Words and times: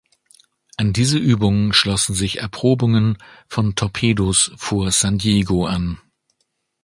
An 0.77 0.93
diese 0.93 1.19
Übungen 1.19 1.73
schlossen 1.73 2.15
sich 2.15 2.39
Erprobungen 2.39 3.19
von 3.47 3.75
Torpedos 3.75 4.51
vor 4.55 4.89
San 4.91 5.19
Diego 5.19 5.67
an. 5.67 5.99